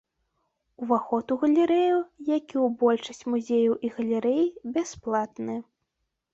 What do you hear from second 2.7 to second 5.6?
большасць музеяў і галерэй, бясплатны.